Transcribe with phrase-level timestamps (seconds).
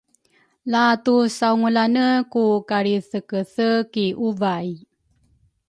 [0.71, 4.71] la tusaungulane ku kalrithekethe ki uvai